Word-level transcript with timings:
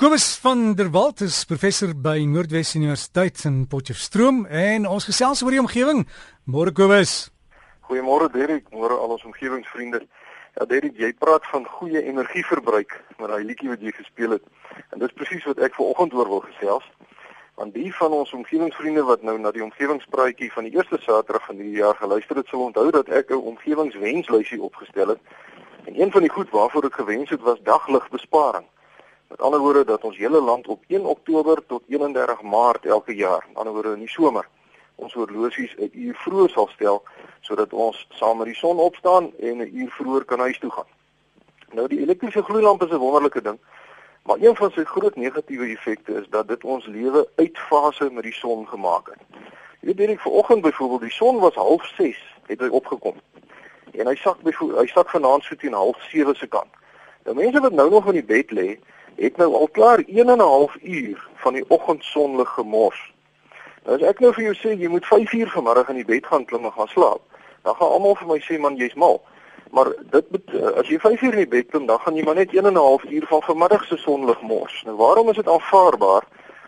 Kobus 0.00 0.38
van 0.40 0.74
der 0.74 0.88
Walt 0.90 1.20
is 1.20 1.44
professor 1.44 1.90
by 1.92 2.22
Noordwes 2.24 2.70
Universiteit 2.74 3.42
in 3.44 3.66
Potchefstroom 3.68 4.46
en 4.48 4.86
ons 4.88 5.04
gesels 5.04 5.42
oor 5.44 5.52
die 5.52 5.60
omgewing. 5.60 6.06
Môre 6.48 6.72
Kobus. 6.72 7.28
Goeiemôre 7.84 8.30
Derek, 8.32 8.70
môre 8.72 8.96
al 8.96 9.12
ons 9.18 9.26
omgewingsvriende. 9.28 10.00
Ja 10.56 10.64
Derek, 10.70 10.96
jy 10.96 11.10
praat 11.20 11.44
van 11.52 11.68
goeie 11.68 12.00
energieverbruik 12.00 12.96
met 13.18 13.28
daai 13.28 13.44
liedjie 13.50 13.68
wat 13.74 13.84
jy 13.84 13.92
gespeel 13.98 14.38
het. 14.38 14.48
En 14.88 15.04
dis 15.04 15.12
presies 15.20 15.44
wat 15.50 15.60
ek 15.68 15.76
vanoggend 15.76 16.16
oor 16.16 16.32
wil 16.32 16.42
gesels. 16.48 16.88
Want 17.60 17.76
die 17.76 17.92
van 18.00 18.16
ons 18.22 18.32
omgewingsvriende 18.40 19.04
wat 19.04 19.20
nou 19.20 19.36
na 19.36 19.52
die 19.52 19.66
omgewingspraatjie 19.68 20.48
van 20.56 20.64
die 20.64 20.76
eerste 20.80 21.04
Saterdag 21.04 21.44
van 21.52 21.60
die 21.60 21.76
jaar 21.76 22.00
geluister 22.00 22.40
het, 22.40 22.48
sal 22.48 22.70
onthou 22.70 22.88
dat 22.88 23.12
ek 23.12 23.36
'n 23.36 23.44
omgewingswenslysie 23.52 24.64
opgestel 24.64 25.12
het. 25.12 25.20
En 25.84 26.00
een 26.00 26.10
van 26.10 26.24
die 26.24 26.32
goed 26.32 26.48
waarvoor 26.56 26.88
ek 26.88 27.02
gewens 27.04 27.28
het 27.28 27.44
was 27.44 27.60
dagligbesparing. 27.68 28.64
Met 29.30 29.40
ander 29.40 29.60
woorde 29.60 29.84
dat 29.84 30.04
ons 30.04 30.16
hele 30.16 30.40
land 30.40 30.66
op 30.66 30.84
1 30.86 31.04
Oktober 31.04 31.66
tot 31.66 31.82
31 31.88 32.42
Maart 32.42 32.86
elke 32.86 33.14
jaar, 33.14 33.42
aan 33.42 33.48
die 33.48 33.56
ander 33.56 33.72
woorde 33.72 33.92
in 33.92 33.98
die 33.98 34.08
somer, 34.08 34.48
ons 34.94 35.12
horlosies 35.14 35.74
'n 35.78 35.90
uur 35.92 36.14
vroeër 36.14 36.50
sal 36.50 36.68
stel 36.68 37.02
sodat 37.40 37.72
ons 37.72 38.06
saam 38.10 38.36
met 38.36 38.46
die 38.46 38.54
son 38.54 38.78
opstaan 38.78 39.30
en 39.38 39.56
'n 39.56 39.76
uur 39.76 39.90
vroeër 39.90 40.24
kan 40.24 40.38
huis 40.38 40.58
toe 40.58 40.70
gaan. 40.70 40.90
Nou 41.72 41.86
die 41.88 42.00
elektriese 42.00 42.42
gloeilamp 42.42 42.82
is 42.82 42.90
'n 42.90 42.96
wonderlike 42.96 43.42
ding, 43.42 43.58
maar 44.22 44.36
een 44.40 44.56
van 44.56 44.70
sy 44.70 44.84
groot 44.84 45.16
negatiewe 45.16 45.66
effekte 45.66 46.12
is 46.14 46.28
dat 46.28 46.48
dit 46.48 46.64
ons 46.64 46.86
lewe 46.86 47.28
uitfase 47.36 48.10
met 48.10 48.22
die 48.22 48.34
son 48.42 48.68
gemaak 48.68 49.06
het. 49.06 49.22
Jy 49.80 49.86
weet 49.86 49.98
hierdie 49.98 50.20
vanoggend 50.20 50.62
byvoorbeeld, 50.62 51.00
die 51.00 51.10
son 51.10 51.38
was 51.38 51.56
06:30 51.56 52.18
het 52.46 52.60
hy 52.60 52.68
opgekom. 52.68 53.14
En 53.92 54.06
hy 54.06 54.14
sak 54.14 54.36
hy 54.76 54.86
sak 54.86 55.10
vanaand 55.10 55.42
so 55.42 55.56
teen 55.56 55.74
07:30 55.74 56.36
se 56.36 56.46
kant. 56.46 56.72
Nou 57.24 57.36
mense 57.36 57.60
wat 57.60 57.72
nou 57.72 57.90
nog 57.90 58.06
in 58.06 58.12
die 58.12 58.24
bed 58.24 58.50
lê, 58.50 58.78
het 59.20 59.36
nou 59.36 59.54
al 59.54 59.68
klaar 59.68 60.02
1 60.06 60.28
en 60.28 60.36
'n 60.36 60.40
half 60.40 60.76
uur 60.82 61.28
van 61.34 61.52
die 61.52 61.64
oggendsonlig 61.68 62.48
gemors. 62.48 63.12
Nou 63.84 63.96
as 63.96 64.08
ek 64.08 64.20
nou 64.20 64.32
vir 64.32 64.44
jou 64.44 64.54
sê 64.54 64.78
jy 64.80 64.88
moet 64.88 65.06
5 65.06 65.32
uur 65.32 65.48
vanmiddag 65.48 65.88
in 65.88 65.94
die 65.94 66.04
bed 66.04 66.26
gaan 66.26 66.44
klim 66.44 66.64
en 66.64 66.72
gaan 66.72 66.88
slaap, 66.88 67.20
dan 67.62 67.74
gaan 67.74 67.88
almal 67.88 68.14
vir 68.14 68.26
my 68.26 68.38
sê 68.40 68.58
man 68.58 68.76
jy's 68.76 68.94
mal. 68.94 69.20
Maar 69.70 69.92
dit 70.10 70.28
bet, 70.28 70.54
as 70.74 70.88
jy 70.88 70.98
5 70.98 71.22
uur 71.22 71.32
in 71.32 71.44
die 71.44 71.48
bed 71.48 71.66
klim, 71.70 71.86
dan 71.86 71.98
gaan 71.98 72.16
jy 72.16 72.24
maar 72.24 72.34
net 72.34 72.52
1 72.52 72.66
en 72.66 72.72
'n 72.72 72.76
half 72.76 73.04
uur 73.04 73.26
van 73.26 73.42
vanmiddag 73.42 73.84
se 73.84 73.96
sonlig 73.96 74.40
mors. 74.40 74.82
Nou 74.84 74.96
waarom 74.96 75.28
is 75.28 75.36
dit 75.36 75.48
aanvaarbaar 75.48 76.24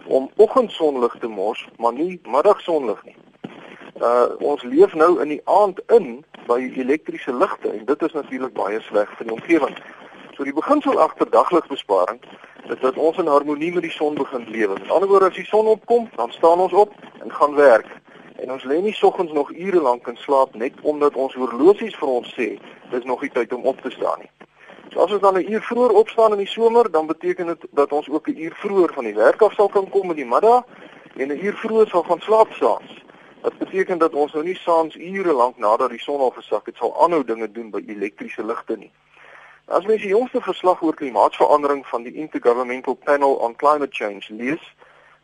om 0.07 0.31
oggendsonlig 0.37 1.17
te 1.21 1.29
mors, 1.29 1.69
maar 1.77 1.93
nie 1.93 2.21
middagsonlig 2.25 3.05
nie? 3.05 3.17
Uh 4.01 4.27
ons 4.39 4.63
leef 4.63 4.95
nou 4.95 5.21
in 5.23 5.29
die 5.29 5.43
aand 5.45 5.81
in 5.87 6.25
by 6.47 6.73
elektriese 6.77 7.35
ligte 7.35 7.69
en 7.71 7.85
dit 7.85 8.03
is 8.03 8.13
natuurlik 8.13 8.53
baie 8.53 8.81
sleg 8.81 9.17
vir 9.17 9.27
die 9.27 9.35
omgewing. 9.35 9.77
So 10.37 10.45
die 10.45 10.55
beginsel 10.57 11.01
agter 11.01 11.29
dagligbesparing 11.31 12.21
is 12.73 12.79
dat 12.81 12.97
ons 12.97 13.19
in 13.19 13.27
harmonie 13.27 13.73
met 13.73 13.83
die 13.85 13.93
son 13.93 14.15
begin 14.15 14.47
lewe. 14.49 14.79
Met 14.79 14.91
ander 14.91 15.09
woorde 15.09 15.29
as 15.29 15.37
die 15.37 15.45
son 15.45 15.67
opkom, 15.67 16.09
dan 16.17 16.33
staan 16.33 16.63
ons 16.65 16.73
op 16.73 16.95
en 17.21 17.33
gaan 17.33 17.55
werk. 17.55 17.91
En 18.41 18.53
ons 18.53 18.65
lê 18.65 18.79
nie 18.81 18.95
soggens 18.95 19.33
nog 19.33 19.53
ure 19.53 19.81
lank 19.81 20.07
in 20.09 20.17
slaap 20.17 20.55
net 20.55 20.79
omdat 20.83 21.19
ons 21.21 21.35
horlosies 21.35 21.99
vir 22.01 22.09
ons 22.09 22.33
sê 22.33 22.49
dis 22.95 23.05
nog 23.05 23.21
nie 23.21 23.31
tyd 23.35 23.53
om 23.53 23.69
op 23.69 23.85
te 23.85 23.93
staan 23.93 24.25
nie. 24.25 24.31
So 24.95 25.05
as 25.05 25.13
ons 25.13 25.21
dan 25.21 25.37
'n 25.37 25.53
uur 25.53 25.63
vroeër 25.63 25.93
opstaan 26.01 26.33
in 26.33 26.39
die 26.39 26.55
somer, 26.55 26.91
dan 26.91 27.07
beteken 27.07 27.47
dit 27.47 27.67
dat 27.71 27.93
ons 27.93 28.09
ook 28.09 28.29
'n 28.29 28.39
uur 28.39 28.55
vroeër 28.55 28.93
van 28.95 29.05
die 29.05 29.15
werk 29.15 29.43
af 29.43 29.53
sal 29.53 29.69
kan 29.69 29.89
kom 29.89 30.11
in 30.11 30.17
die 30.17 30.33
middag 30.35 30.65
en 31.17 31.29
'n 31.29 31.45
uur 31.45 31.57
vroeër 31.57 31.89
sal 31.89 32.03
gaan 32.03 32.21
slaap 32.21 32.53
saans. 32.53 33.05
Dit 33.43 33.59
beteken 33.59 33.99
dat 33.99 34.15
ons 34.15 34.33
nou 34.33 34.45
nie 34.45 34.57
saans 34.57 34.97
ure 34.97 35.33
lank 35.33 35.57
nadat 35.59 35.91
die 35.91 36.01
son 36.01 36.21
al 36.21 36.31
gesak 36.31 36.67
het 36.67 36.77
sal 36.77 37.03
aanhou 37.03 37.25
dinge 37.25 37.53
doen 37.53 37.71
by 37.71 37.83
elektriese 37.87 38.45
ligte 38.45 38.77
nie. 38.77 38.91
As 39.67 39.85
mens 39.87 40.03
die 40.03 40.11
jongste 40.11 40.41
verslag 40.41 40.83
oor 40.83 40.95
klimaatsverandering 40.95 41.87
van 41.87 42.03
die 42.03 42.15
Intergovernmental 42.15 42.95
Panel 42.95 43.35
on 43.35 43.57
Climate 43.57 43.95
Change 43.95 44.27
lees, 44.29 44.75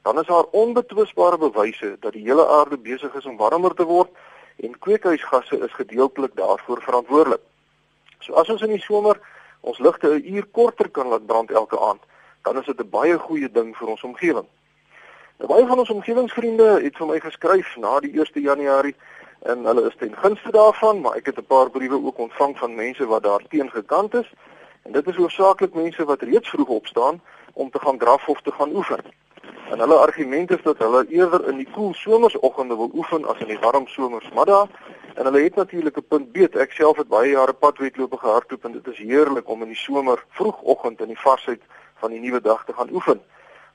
dan 0.03 0.19
is 0.19 0.27
daar 0.27 0.45
onbetwisbare 0.51 1.39
bewyse 1.39 1.97
dat 2.01 2.13
die 2.13 2.23
hele 2.23 2.47
aarde 2.47 2.79
besig 2.79 3.15
is 3.15 3.27
om 3.27 3.37
warmer 3.37 3.75
te 3.75 3.85
word 3.85 4.11
en 4.57 4.79
kweekhuisgasse 4.79 5.59
is 5.59 5.75
gedeeltelik 5.75 6.37
daarvoor 6.37 6.83
verantwoordelik. 6.83 7.43
So 8.19 8.33
as 8.35 8.49
ons 8.49 8.63
in 8.63 8.77
die 8.77 8.83
somer 8.83 9.19
ons 9.61 9.79
ligte 9.79 10.09
'n 10.09 10.35
uur 10.35 10.47
korter 10.53 10.89
kan 10.89 11.09
laat 11.09 11.27
brand 11.27 11.51
elke 11.51 11.81
aand, 11.81 12.03
dan 12.43 12.59
is 12.59 12.67
dit 12.67 12.81
'n 12.81 12.91
baie 12.91 13.19
goeie 13.19 13.51
ding 13.51 13.77
vir 13.77 13.89
ons 13.89 14.03
omgewing. 14.03 14.47
Nou 15.39 15.49
baie 15.51 15.67
van 15.67 15.79
ons 15.79 15.91
omgewingsvriende 15.91 16.81
het 16.83 16.97
vir 16.97 17.07
my 17.07 17.21
geskryf 17.21 17.77
na 17.77 18.01
die 18.01 18.13
1 18.15 18.43
Januarie 18.43 18.95
en 19.43 19.65
hulle 19.65 19.87
is 19.87 19.97
ten 19.99 20.15
gunste 20.17 20.51
daarvan, 20.51 21.01
maar 21.01 21.15
ek 21.17 21.27
het 21.27 21.39
'n 21.39 21.47
paar 21.47 21.71
briewe 21.71 22.05
ook 22.05 22.19
ontvang 22.19 22.59
van 22.59 22.75
mense 22.75 23.07
wat 23.07 23.23
daar 23.23 23.43
teen 23.49 23.71
gekant 23.71 24.15
is. 24.15 24.33
En 24.83 24.93
dit 24.93 25.07
is 25.07 25.17
hoofsaaklik 25.17 25.75
mense 25.75 26.05
wat 26.05 26.23
reeds 26.23 26.49
vroeg 26.49 26.69
opstaan 26.69 27.21
om 27.53 27.71
te 27.71 27.79
gaan 27.79 27.99
draf 27.99 28.29
of 28.29 28.41
te 28.41 28.53
gaan 28.53 28.75
oefen. 28.77 29.01
En 29.71 29.79
hulle 29.79 29.95
argument 29.95 30.51
is 30.51 30.63
dat 30.63 30.79
hulle 30.79 31.07
eerder 31.09 31.49
in 31.49 31.57
die 31.57 31.71
koel 31.71 31.95
somersoggende 31.95 32.77
wil 32.77 32.91
oefen 32.95 33.25
as 33.25 33.39
in 33.39 33.47
die 33.47 33.59
warm 33.59 33.87
somersmiddag. 33.87 34.69
En 35.15 35.25
hulle 35.25 35.43
het 35.43 35.55
natuurlik 35.55 35.97
'n 35.97 36.07
punt 36.09 36.33
beet. 36.33 36.57
Ek 36.57 36.73
self 36.73 36.97
het 36.97 37.09
baie 37.09 37.31
jare 37.31 37.53
padwedlope 37.53 38.17
gehardloop 38.17 38.65
en 38.65 38.73
dit 38.73 38.87
is 38.87 38.99
heerlik 38.99 39.49
om 39.49 39.63
in 39.63 39.69
die 39.69 39.77
somer 39.77 40.25
vroegoggend 40.29 41.01
in 41.01 41.07
die 41.07 41.21
varsheid 41.21 41.63
van 41.95 42.11
die 42.11 42.21
nuwe 42.21 42.41
dag 42.41 42.65
te 42.65 42.73
gaan 42.73 42.93
oefen. 42.93 43.21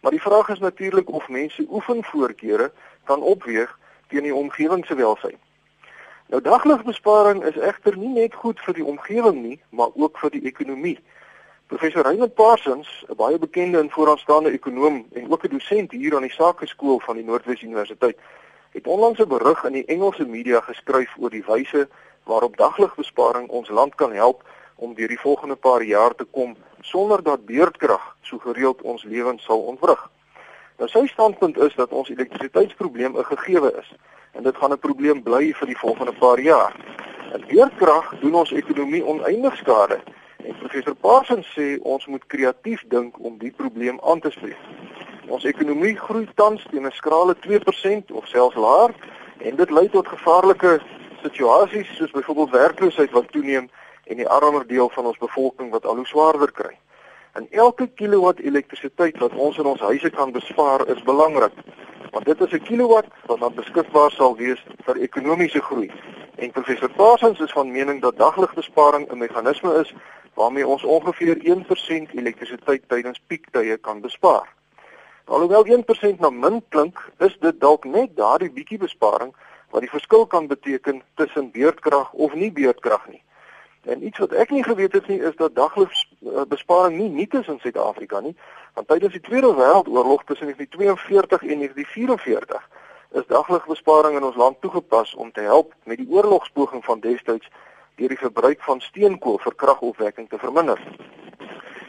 Maar 0.01 0.12
die 0.12 0.22
vraag 0.22 0.50
is 0.50 0.59
natuurlik 0.59 1.12
of 1.12 1.30
mense 1.30 1.66
oefenvoorkeure 1.69 2.72
kan 3.03 3.22
opweeg 3.22 3.80
teen 4.07 4.24
die 4.24 4.35
omgewing 4.35 4.85
se 4.85 4.95
welstand. 4.95 5.38
Nou 6.33 6.41
dagligbesparing 6.41 7.44
is 7.45 7.57
egter 7.61 7.94
nie 7.97 8.09
net 8.09 8.33
goed 8.33 8.61
vir 8.66 8.73
die 8.73 8.85
omgewing 8.89 9.35
nie, 9.44 9.57
maar 9.69 9.91
ook 9.94 10.16
vir 10.17 10.31
die 10.33 10.39
ekonomie. 10.49 10.95
Professor 11.69 12.01
Raymond 12.07 12.33
Parsons, 12.33 12.89
'n 13.05 13.16
baie 13.16 13.38
bekende 13.38 13.77
en 13.79 13.91
vooraanstaande 13.94 14.49
ekonom 14.49 15.05
en 15.13 15.31
ook 15.31 15.44
'n 15.45 15.51
dosent 15.51 15.91
hier 15.91 16.16
aan 16.16 16.25
die 16.25 16.33
Sakeskool 16.33 16.99
van 16.99 17.16
die 17.16 17.25
Noordwes 17.25 17.61
Universiteit, 17.61 18.17
het 18.71 18.88
onlangs 18.88 19.19
'n 19.19 19.27
berig 19.27 19.63
in 19.63 19.73
die 19.73 19.85
Engelse 19.85 20.25
media 20.25 20.61
geskryf 20.61 21.11
oor 21.19 21.29
die 21.29 21.45
wyse 21.45 21.88
waarop 22.23 22.57
dagligbesparing 22.57 23.50
ons 23.50 23.69
land 23.69 23.95
kan 23.95 24.13
help 24.13 24.44
om 24.75 24.94
deur 24.94 25.07
die 25.07 25.19
volgende 25.19 25.55
paar 25.55 25.83
jaar 25.83 26.15
te 26.15 26.23
kom 26.23 26.55
sonder 26.81 27.23
dat 27.23 27.45
beurtkrag 27.45 28.15
so 28.21 28.38
gereeld 28.38 28.81
ons 28.81 29.03
lewens 29.03 29.44
sal 29.44 29.59
ontwrig. 29.59 30.09
Nou 30.78 30.89
sy 30.89 31.06
standpunt 31.07 31.57
is 31.57 31.75
dat 31.75 31.91
ons 31.94 32.09
elektrisiteitsprobleem 32.09 33.17
'n 33.17 33.25
gegewe 33.25 33.73
is 33.81 33.94
en 34.31 34.44
dit 34.44 34.57
gaan 34.57 34.72
'n 34.72 34.79
probleem 34.79 35.23
bly 35.23 35.53
vir 35.53 35.67
die 35.67 35.78
volgende 35.78 36.13
paar 36.13 36.39
jaar. 36.39 36.75
En 37.34 37.45
weerkrag 37.47 38.16
doen 38.19 38.35
ons 38.35 38.51
ekonomie 38.51 39.06
oneindig 39.06 39.56
skade. 39.57 40.00
En 40.44 40.57
professor 40.57 40.95
Parsons 40.95 41.47
sê 41.59 41.79
ons 41.81 42.06
moet 42.06 42.25
kreatief 42.28 42.83
dink 42.88 43.19
om 43.19 43.38
die 43.38 43.51
probleem 43.51 44.00
aan 44.03 44.19
te 44.19 44.31
spreek. 44.31 44.57
Ons 45.28 45.44
ekonomie 45.44 45.95
groei 45.95 46.28
tans 46.35 46.66
teen 46.72 46.85
'n 46.85 46.91
skrale 46.91 47.35
2% 47.39 48.12
of 48.12 48.28
selfs 48.28 48.56
laer 48.56 48.91
en 49.38 49.56
dit 49.56 49.69
lei 49.69 49.89
tot 49.89 50.07
gevaarlike 50.07 50.81
situasies 51.22 51.95
soos 51.95 52.12
byvoorbeeld 52.12 52.50
werkloosheid 52.50 53.12
wat 53.12 53.31
toeneem 53.31 53.69
en 54.03 54.17
die 54.17 54.28
armer 54.28 54.67
deel 54.67 54.89
van 54.89 55.06
ons 55.06 55.17
bevolking 55.17 55.72
wat 55.72 55.85
al 55.85 55.95
hoe 55.95 56.07
swaarder 56.07 56.51
kry. 56.51 56.78
En 57.33 57.47
elke 57.49 57.88
kilowatt 57.88 58.39
elektrisiteit 58.39 59.17
wat 59.17 59.33
ons 59.33 59.57
in 59.57 59.66
ons 59.66 59.81
huise 59.81 60.09
kan 60.09 60.31
bespaar 60.31 60.88
is 60.88 61.03
belangrik 61.03 61.53
want 62.13 62.25
dit 62.25 62.41
is 62.41 62.51
'n 62.53 62.63
kilowatt 62.63 63.07
wat 63.25 63.39
dan 63.39 63.53
beskikbaar 63.53 64.11
sal 64.11 64.35
wees 64.38 64.61
vir 64.85 64.97
ekonomiese 64.97 65.61
groei. 65.61 65.91
En 66.35 66.51
professor 66.51 66.89
Parsons 66.89 67.39
is 67.39 67.51
van 67.51 67.71
mening 67.71 68.01
dat 68.01 68.17
dagligbesparing 68.17 69.09
'n 69.11 69.17
meganisme 69.17 69.73
is 69.79 69.94
waarmee 70.33 70.67
ons 70.67 70.83
ongeveer 70.83 71.38
1% 71.41 72.13
elektrisiteit 72.13 72.83
tydens 72.88 73.21
piektye 73.27 73.77
kan 73.77 74.01
bespaar. 74.01 74.53
Alhoewel 75.25 75.65
1% 75.65 76.19
na 76.19 76.29
min 76.29 76.63
klink, 76.69 77.11
is 77.17 77.38
dit 77.39 77.59
dalk 77.59 77.85
net 77.85 78.15
daardie 78.15 78.51
bietjie 78.51 78.77
besparing 78.77 79.33
wat 79.69 79.81
die 79.81 79.89
verskil 79.89 80.27
kan 80.27 80.47
beteken 80.47 81.01
tussen 81.15 81.51
beurtkrag 81.51 82.13
of 82.13 82.33
nie 82.33 82.51
beurtkrag 82.51 83.07
nie. 83.07 83.23
En 83.83 84.05
iets 84.05 84.17
wat 84.17 84.31
ek 84.31 84.49
nie 84.49 84.63
geweet 84.63 84.94
het 84.94 85.07
nie 85.07 85.19
is 85.19 85.35
dat 85.35 85.55
dagligbesparing 85.55 86.97
nie 86.97 87.09
nuut 87.09 87.33
is 87.33 87.47
in 87.47 87.59
Suid-Afrika 87.59 88.19
nie, 88.19 88.35
want 88.73 88.88
tydens 88.88 89.11
die 89.11 89.21
Tweede 89.21 89.51
Wêreldoorlog 89.55 90.24
tussen 90.24 90.47
1942 90.47 91.41
en 91.41 91.57
1944 91.57 92.69
is 93.19 93.27
dagligbesparing 93.27 94.15
in 94.15 94.24
ons 94.24 94.35
land 94.35 94.62
toegepas 94.62 95.13
om 95.13 95.31
te 95.31 95.41
help 95.41 95.74
met 95.83 95.97
die 95.97 96.07
oorlogspoging 96.09 96.85
van 96.85 97.00
destyds 97.00 97.50
deur 97.95 98.09
die 98.09 98.18
verbruik 98.18 98.63
van 98.63 98.80
steenkool 98.81 99.38
vir 99.44 99.56
kragopwekking 99.56 100.29
te 100.29 100.39
verminder. 100.41 100.79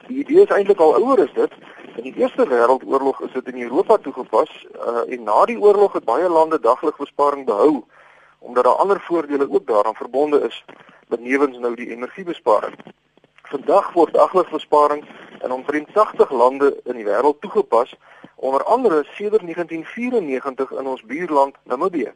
Die 0.08 0.18
idee 0.24 0.42
is 0.42 0.52
eintlik 0.52 0.82
al 0.82 0.98
ouer 0.98 1.22
as 1.24 1.32
dit. 1.38 1.54
In 1.94 2.08
die 2.10 2.16
Eerste 2.20 2.44
Wêreldoorlog 2.50 3.22
is 3.24 3.32
dit 3.32 3.54
in 3.54 3.62
Europa 3.68 3.96
toegepas 3.96 4.50
uh, 4.74 5.06
en 5.06 5.22
na 5.22 5.44
die 5.48 5.60
oorlog 5.60 5.94
het 5.94 6.04
baie 6.04 6.28
lande 6.28 6.58
dagligbesparing 6.60 7.46
behou 7.46 7.84
omdat 8.44 8.64
daar 8.64 8.82
ander 8.82 9.00
voordele 9.00 9.46
ook 9.50 9.66
daaraan 9.66 9.94
verbonde 9.94 10.40
is 10.40 10.64
benewens 11.14 11.58
nou 11.58 11.74
die 11.78 11.90
energiebesparing. 11.94 12.74
Vandag 13.52 13.92
word 13.92 14.14
dagligbesparing 14.14 15.04
in 15.44 15.52
omtrent 15.52 15.94
80 15.94 16.30
lande 16.30 16.74
in 16.84 16.98
die 16.98 17.06
wêreld 17.06 17.40
toegepas, 17.40 17.94
onder 18.36 18.64
andere 18.64 19.04
sedert 19.14 19.42
1994 19.42 20.70
in 20.70 20.86
ons 20.86 21.02
buurland 21.02 21.56
Namibië. 21.62 22.12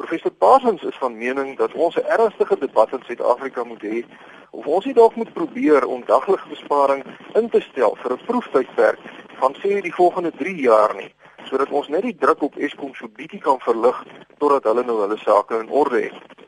Professor 0.00 0.30
Parsons 0.30 0.82
is 0.82 0.96
van 0.98 1.18
mening 1.18 1.56
dat 1.56 1.72
ons 1.72 1.96
'n 1.96 2.08
ernstige 2.16 2.58
debat 2.58 2.92
in 2.92 3.02
Suid-Afrika 3.06 3.64
moet 3.64 3.82
hê 3.82 4.04
of 4.50 4.66
ons 4.66 4.84
nie 4.84 4.94
dalk 4.94 5.14
moet 5.14 5.32
probeer 5.32 5.86
om 5.86 6.02
dagligbesparing 6.06 7.04
in 7.32 7.48
te 7.50 7.60
stel 7.60 7.96
vir 8.02 8.12
'n 8.12 8.24
proeftydperk 8.26 8.98
van 9.40 9.54
sê 9.54 9.80
die 9.80 9.94
volgende 9.94 10.32
3 10.32 10.56
jaar 10.56 10.94
nie, 10.96 11.14
sodat 11.44 11.70
ons 11.70 11.88
net 11.88 12.02
die 12.02 12.16
druk 12.18 12.42
op 12.42 12.56
Eskom 12.56 12.94
so 12.94 13.08
bietjie 13.08 13.40
kan 13.40 13.60
verlig 13.60 14.04
totdat 14.38 14.64
hulle 14.64 14.84
nou 14.84 15.00
hulle 15.00 15.18
sake 15.18 15.58
in 15.58 15.70
orde 15.70 16.00
het. 16.00 16.39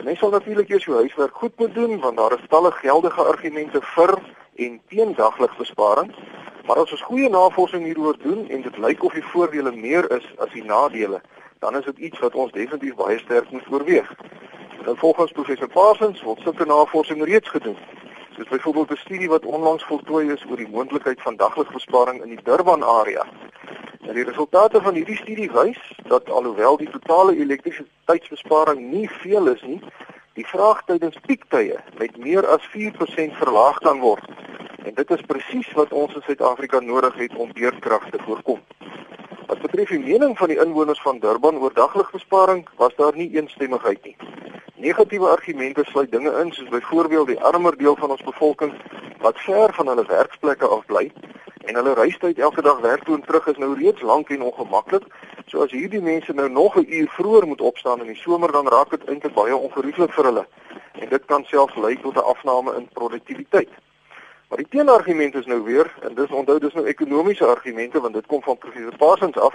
En 0.00 0.06
jy 0.08 0.14
sal 0.16 0.30
natuurlik 0.32 0.70
eers 0.72 0.84
jou 0.88 0.96
huiswerk 0.96 1.34
goed 1.36 1.58
moet 1.60 1.74
doen 1.74 1.98
want 2.00 2.16
daar 2.16 2.32
is 2.32 2.44
talle 2.48 2.70
geldige 2.72 3.22
argumente 3.22 3.80
vir 3.94 4.14
en 4.56 4.80
teen 4.88 5.12
dagligbesparing. 5.14 6.14
Maar 6.66 6.80
as 6.80 6.94
ons 6.96 7.02
goeie 7.02 7.28
navorsing 7.28 7.84
hieroor 7.84 8.16
doen 8.22 8.48
en 8.48 8.62
dit 8.62 8.78
lyk 8.78 9.04
of 9.04 9.12
die 9.12 9.24
voordele 9.32 9.72
meer 9.76 10.08
is 10.16 10.24
as 10.38 10.52
die 10.56 10.64
nadele, 10.64 11.20
dan 11.58 11.76
is 11.76 11.84
dit 11.84 11.98
iets 12.08 12.18
wat 12.24 12.34
ons 12.34 12.52
definitief 12.52 12.96
baie 12.96 13.18
sterk 13.18 13.50
moet 13.50 13.68
oorweeg. 13.68 14.08
Nou 14.86 14.96
volgens 14.96 15.36
professor 15.36 15.68
Parsons 15.68 16.22
word 16.24 16.40
sulke 16.40 16.64
navorsing 16.64 17.20
reeds 17.24 17.52
gedoen. 17.52 17.76
Soos 18.36 18.48
byvoorbeeld 18.48 18.90
'n 18.96 19.04
studie 19.04 19.28
wat 19.28 19.44
onlangs 19.44 19.84
voltooi 19.84 20.32
is 20.32 20.44
oor 20.48 20.56
die 20.56 20.70
moontlikheid 20.70 21.20
van 21.22 21.36
dagligbesparing 21.36 22.22
in 22.22 22.28
die 22.28 22.42
Durban 22.42 22.82
area. 22.82 23.26
En 24.00 24.14
die 24.14 24.24
resultate 24.24 24.80
van 24.80 24.94
hierdie 24.94 25.16
studie 25.16 25.50
wys 25.52 25.80
dat 26.08 26.30
alhoewel 26.30 26.76
die 26.80 26.88
totale 26.90 27.34
elektrisiteitsbesparing 27.36 28.80
nie 28.92 29.08
veel 29.20 29.50
is 29.52 29.62
nie, 29.62 29.80
die 30.38 30.46
vraag 30.46 30.80
tydens 30.88 31.18
piektye 31.26 31.76
met 31.98 32.16
meer 32.16 32.46
as 32.48 32.64
4% 32.72 33.36
verlaag 33.42 33.78
kan 33.84 34.00
word. 34.00 34.24
En 34.88 34.94
dit 34.94 35.10
is 35.16 35.26
presies 35.32 35.72
wat 35.76 35.92
ons 35.92 36.14
in 36.16 36.24
Suid-Afrika 36.24 36.80
nodig 36.80 37.18
het 37.20 37.34
om 37.36 37.52
beurtkrag 37.52 38.08
te 38.10 38.22
voorkom. 38.24 38.62
Wat 39.46 39.60
betref 39.66 39.92
die 39.92 40.00
mening 40.00 40.32
van 40.38 40.48
die 40.48 40.60
inwoners 40.64 41.02
van 41.04 41.20
Durban 41.20 41.60
oor 41.60 41.74
dagligbesparing, 41.74 42.64
was 42.80 42.96
daar 42.96 43.16
nie 43.16 43.28
eensstemmigheid 43.36 44.04
nie. 44.04 44.16
Negatiewe 44.80 45.28
argumente 45.28 45.84
sluit 45.84 46.12
dinge 46.12 46.32
in 46.40 46.54
soos 46.56 46.72
byvoorbeeld 46.72 47.34
die 47.34 47.40
armer 47.40 47.76
deel 47.76 48.00
van 48.00 48.16
ons 48.16 48.24
bevolking 48.24 48.72
wat 49.20 49.44
ver 49.44 49.74
van 49.76 49.92
hulle 49.92 50.06
werksplekke 50.08 50.66
af 50.66 50.86
bly 50.88 51.10
en 51.70 51.76
hulle 51.76 51.92
reistyd 51.94 52.38
elke 52.38 52.62
dag 52.62 52.80
werk 52.82 53.04
toe 53.04 53.14
en 53.14 53.22
terug 53.22 53.46
is 53.46 53.58
nou 53.62 53.74
reeds 53.78 54.02
lank 54.02 54.30
en 54.34 54.42
ongemaklik. 54.42 55.04
So 55.46 55.62
as 55.62 55.70
hierdie 55.70 56.00
mense 56.02 56.32
nou 56.34 56.48
nog 56.50 56.76
'n 56.76 56.86
uur 56.98 57.08
vroeër 57.16 57.46
moet 57.46 57.60
opstaan 57.60 58.00
in 58.00 58.06
die 58.06 58.22
somer 58.22 58.52
dan 58.52 58.68
raak 58.68 58.90
dit 58.90 59.04
eintlik 59.04 59.34
baie 59.34 59.56
ongerieflik 59.56 60.12
vir 60.12 60.24
hulle. 60.24 60.46
En 60.92 61.08
dit 61.08 61.24
kan 61.24 61.44
selfs 61.44 61.76
lei 61.76 61.94
tot 62.00 62.16
'n 62.16 62.28
afname 62.32 62.74
in 62.74 62.88
produktiwiteit. 62.92 63.70
Maar 64.48 64.58
die 64.58 64.68
teenargument 64.68 65.34
is 65.34 65.46
nou 65.46 65.62
weer 65.62 65.94
en 66.02 66.14
dis 66.14 66.30
onthou 66.30 66.58
dis 66.58 66.74
nou 66.74 66.86
ekonomiese 66.86 67.46
argumente 67.46 68.00
want 68.00 68.14
dit 68.14 68.26
kom 68.26 68.42
van 68.42 68.58
professor 68.58 68.96
Parsons 68.96 69.38
af. 69.38 69.54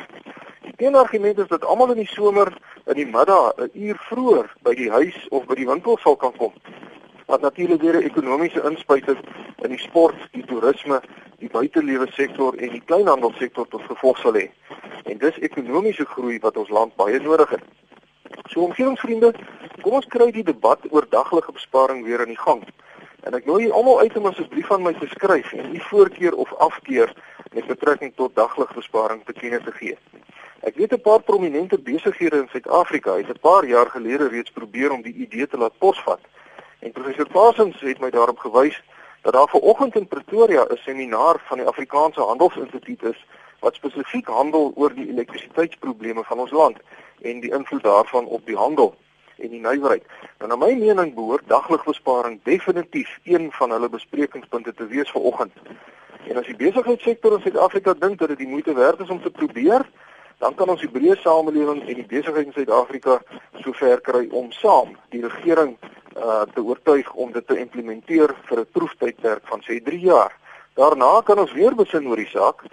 Die 0.62 0.76
teenargument 0.76 1.38
is 1.38 1.48
dat 1.48 1.66
almal 1.66 1.92
in 1.92 1.98
die 1.98 2.14
somer 2.18 2.58
in 2.86 2.96
die 2.96 3.08
middag 3.08 3.54
'n 3.58 3.70
uur 3.74 3.98
vroeër 3.98 4.54
by 4.62 4.74
die 4.74 4.92
huis 4.92 5.28
of 5.30 5.46
by 5.46 5.56
die 5.56 5.68
winkel 5.68 5.98
sal 5.98 6.16
kan 6.16 6.36
kom 6.38 6.54
wat 7.26 7.42
natuurlik 7.42 7.82
weer 7.82 7.96
'n 7.96 8.04
ekonomiese 8.04 8.62
inspuiting 8.70 9.18
in 9.62 9.70
die 9.70 9.80
sport, 9.80 10.16
die 10.32 10.46
toerisme, 10.46 11.02
die 11.40 11.50
buitelewe 11.50 12.08
sektor 12.12 12.56
en 12.56 12.72
die 12.72 12.82
kleinhandelsektor 12.86 13.68
tot 13.68 13.82
gevolg 13.90 14.18
sal 14.18 14.38
hê. 14.38 14.50
En 15.06 15.18
dis 15.18 15.40
ekonomiese 15.40 16.06
groei 16.06 16.40
wat 16.40 16.58
ons 16.58 16.70
land 16.70 16.96
baie 16.96 17.20
nodig 17.20 17.50
het. 17.50 17.64
So 18.50 18.62
omgewingsvriende, 18.62 19.34
kom 19.82 20.00
ons 20.00 20.10
kry 20.10 20.32
die 20.32 20.46
debat 20.46 20.82
oor 20.92 21.08
daglige 21.10 21.52
besparing 21.52 22.04
weer 22.06 22.22
in 22.26 22.34
die 22.34 22.42
gang. 22.42 22.64
En 23.26 23.34
ek 23.34 23.48
nooi 23.50 23.64
julle 23.64 23.74
almal 23.74 24.00
uit 24.06 24.18
om 24.18 24.30
asseblief 24.30 24.72
aan 24.72 24.86
my 24.86 24.94
te 24.94 25.08
skryf 25.12 25.54
en 25.58 25.72
nie 25.72 25.82
voorkeur 25.90 26.36
of 26.42 26.54
afkeur 26.62 27.12
met 27.54 27.68
betrekking 27.68 28.14
tot 28.16 28.36
daglige 28.36 28.74
besparing 28.78 29.24
te 29.26 29.34
kenne 29.34 29.62
te 29.66 29.74
gee. 29.80 29.98
Ek 30.62 30.76
weet 30.76 30.94
'n 30.94 31.02
paar 31.02 31.22
prominente 31.22 31.78
besighede 31.78 32.38
in 32.38 32.50
Suid-Afrika 32.52 33.18
het 33.18 33.30
'n 33.30 33.40
paar 33.42 33.66
jaar 33.66 33.90
gelede 33.90 34.28
reeds 34.28 34.52
probeer 34.52 34.92
om 34.92 35.02
die 35.02 35.14
idee 35.14 35.48
te 35.48 35.58
laat 35.58 35.78
posvat. 35.78 36.20
En 36.80 36.92
professor 36.92 37.28
Parsons 37.28 37.80
het 37.80 38.00
my 38.00 38.10
daarop 38.10 38.40
gewys 38.40 38.82
dat 39.26 39.34
daar 39.34 39.48
vanoggend 39.48 39.96
in 39.96 40.08
Pretoria 40.08 40.64
'n 40.70 40.78
seminaar 40.78 41.36
van 41.48 41.58
die 41.58 41.68
Afrikaanse 41.68 42.22
Handelsinstituut 42.22 43.04
is 43.04 43.26
wat 43.60 43.76
spesifiek 43.76 44.28
handel 44.28 44.72
oor 44.76 44.94
die 44.94 45.10
elektrisiteitsprobleme 45.10 46.24
van 46.24 46.40
ons 46.40 46.52
land 46.52 46.78
en 47.22 47.40
die 47.40 47.54
invloed 47.54 47.84
daarvan 47.84 48.26
op 48.26 48.46
die 48.46 48.56
handel 48.56 48.96
en 49.38 49.50
die 49.50 49.60
nywerheid. 49.60 50.04
Nou 50.38 50.50
na 50.50 50.56
my 50.56 50.74
mening 50.74 51.14
behoort 51.14 51.48
dagligbesparing 51.48 52.40
definitief 52.44 53.20
een 53.24 53.52
van 53.52 53.72
hulle 53.72 53.90
besprekingspunte 53.90 54.74
te 54.74 54.88
wees 54.88 55.12
vanoggend. 55.12 55.54
En 56.28 56.38
as 56.38 56.46
die 56.46 56.56
besigheidssektor 56.56 57.34
in 57.34 57.42
Suid-Afrika 57.42 57.94
dink 57.94 58.20
dat 58.20 58.28
dit 58.28 58.38
die 58.38 58.48
moeite 58.48 58.74
werd 58.74 59.00
is 59.00 59.10
om 59.10 59.22
te 59.22 59.32
probeer, 59.32 59.90
dan 60.38 60.56
kan 60.56 60.70
ons 60.70 60.82
die 60.82 60.90
breë 60.90 61.16
samelewing 61.16 61.88
en 61.88 61.94
die 61.94 62.06
besigheid 62.06 62.46
in 62.46 62.54
Suid-Afrika 62.54 63.22
sover 63.54 64.02
kry 64.02 64.28
om 64.32 64.52
saam 64.52 64.98
die 65.10 65.28
regering 65.28 65.78
uh, 66.16 66.42
te 66.54 66.64
oortuig 66.64 67.14
om 67.14 67.32
dit 67.32 67.48
te 67.48 67.58
implementeer 67.60 68.36
vir 68.50 68.60
'n 68.60 68.72
proeftydperk 68.72 69.48
van 69.48 69.62
sê 69.62 69.84
3 69.84 70.00
jaar. 70.00 70.34
Daarna 70.74 71.22
kan 71.22 71.40
ons 71.40 71.54
weer 71.54 71.76
besin 71.76 72.08
oor 72.08 72.16
die 72.16 72.28
saak, 72.28 72.64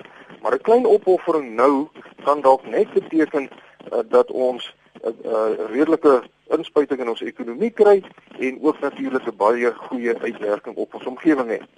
maar 0.42 0.54
'n 0.54 0.62
klein 0.62 0.86
opoffering 0.86 1.54
nou 1.54 1.88
kan 2.24 2.40
dalk 2.40 2.66
net 2.66 2.92
beteken 2.92 3.50
uh, 3.92 3.98
dat 4.08 4.30
ons 4.30 4.74
'n 5.02 5.08
uh, 5.08 5.32
uh, 5.32 5.70
redelike 5.70 6.22
inspuiting 6.46 7.00
in 7.00 7.08
ons 7.08 7.22
ekonomie 7.22 7.70
kry 7.70 8.02
en 8.38 8.58
ook 8.62 8.80
natuurlik 8.80 9.26
'n 9.26 9.36
baie 9.36 9.72
goeie 9.74 10.18
uitwerking 10.18 10.76
op 10.76 10.94
ons 10.94 11.06
omgewing 11.06 11.48
het. 11.50 11.68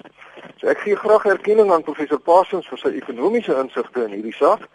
So 0.56 0.66
ek 0.66 0.78
gee 0.78 0.96
graag 0.96 1.24
erkenning 1.24 1.72
aan 1.72 1.82
professor 1.82 2.18
Parsons 2.18 2.68
vir 2.68 2.78
sy 2.78 2.88
ekonomiese 2.88 3.56
insigte 3.58 4.04
in 4.04 4.10
hierdie 4.10 4.34
saak 4.34 4.68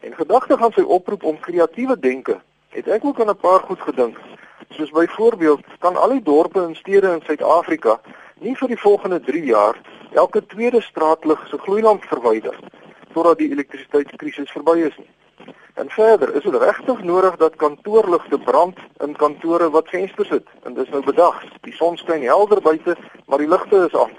en 0.00 0.14
gedagte 0.14 0.56
gaan 0.56 0.72
sy 0.72 0.82
oproep 0.82 1.24
om 1.24 1.40
kreatiewe 1.40 1.98
denke. 1.98 2.40
Het 2.68 2.88
ek 2.88 3.04
ook 3.04 3.20
aan 3.20 3.30
'n 3.30 3.36
paar 3.36 3.60
goed 3.60 3.80
gedink 3.80 4.18
Soos 4.72 4.90
byvoorbeeld 4.90 5.60
kan 5.78 5.96
al 5.96 6.08
die 6.08 6.22
dorpe 6.22 6.62
en 6.62 6.76
stede 6.76 7.10
in 7.12 7.20
Suid-Afrika 7.24 8.00
nie 8.40 8.54
vir 8.56 8.68
die 8.72 8.78
volgende 8.80 9.20
3 9.20 9.44
jaar 9.44 9.80
elke 10.12 10.46
tweede 10.46 10.80
straatlig 10.80 11.42
se 11.48 11.58
gloeilamp 11.58 12.04
verwyder 12.08 12.56
totdat 13.12 13.38
die 13.38 13.50
elektrisiteitskrisis 13.52 14.50
verby 14.50 14.78
is 14.88 14.96
nie. 14.96 15.10
En 15.74 15.90
verder, 15.90 16.34
is 16.34 16.42
dit 16.42 16.56
regtig 16.62 17.02
nodig 17.02 17.36
dat 17.36 17.56
kantoorligte 17.56 18.38
brand 18.38 18.78
in 19.04 19.16
kantore 19.16 19.70
wat 19.70 19.88
vensters 19.88 20.28
het? 20.28 20.48
En 20.62 20.74
dis 20.74 20.88
nou 20.88 21.02
bedags. 21.04 21.44
Die 21.60 21.74
son 21.76 21.96
skyn 21.96 22.24
helder 22.24 22.60
buite, 22.60 22.96
maar 23.26 23.38
die 23.38 23.48
ligte 23.48 23.84
is 23.90 23.96
aan. 23.96 24.12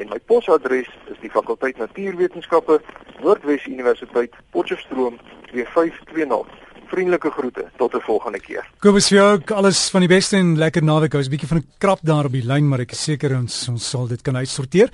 en 0.00 0.08
my 0.12 0.18
posadres 0.28 0.88
is 1.10 1.18
die 1.22 1.30
fakulteit 1.30 1.78
Natuurwetenskappe 1.80 2.80
Noordwes 3.22 3.66
Universiteit 3.66 4.34
Potchefstroom 4.52 5.18
2520 5.52 6.64
vriendelike 6.86 7.30
groete 7.34 7.64
tot 7.76 7.94
'n 7.94 8.00
volgende 8.00 8.40
keer. 8.40 8.70
Kobus 8.78 9.08
vir 9.08 9.18
jou 9.18 9.40
alles 9.54 9.90
van 9.90 10.00
die 10.00 10.08
beste 10.08 10.36
en 10.36 10.58
lekker 10.58 10.82
naweek. 10.82 11.14
Ons 11.14 11.26
'n 11.26 11.30
bietjie 11.30 11.48
van 11.48 11.58
'n 11.58 11.66
krap 11.78 11.98
daar 12.02 12.24
op 12.24 12.32
die 12.32 12.44
lyn, 12.44 12.68
maar 12.68 12.80
ek 12.80 12.92
is 12.92 13.02
seker 13.02 13.36
ons 13.36 13.68
ons 13.68 13.90
sal 13.90 14.06
dit 14.06 14.22
kan 14.22 14.36
uitsorteer. 14.36 14.90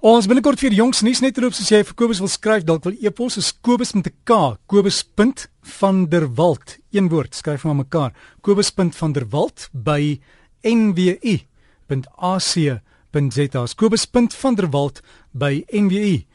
Ons 0.00 0.26
binnekort 0.26 0.58
vir 0.58 0.70
die 0.70 0.78
jongs 0.78 1.02
nuus 1.02 1.20
net 1.20 1.36
loop 1.36 1.52
soos 1.52 1.70
jy 1.70 1.84
vir 1.84 1.94
Kobus 1.94 2.18
wil 2.18 2.28
skryf, 2.28 2.64
dalk 2.64 2.84
wil 2.84 2.96
e-pos 3.00 3.36
is 3.36 3.60
Kobus 3.60 3.92
met 3.94 4.06
'n 4.06 4.12
K, 4.24 4.56
Kobus.vanderwalt, 4.66 6.78
een 6.92 7.08
woord, 7.08 7.34
skryf 7.34 7.64
maar 7.64 7.76
mekaar. 7.76 8.12
Kobus.vanderwalt 8.40 9.68
by 9.72 10.20
nwu.ac 10.62 11.40
nwu.za. 13.16 13.74
Kobus.vanderwalt 13.74 15.02
by 15.34 15.64
nwu.ac.za. 15.72 16.26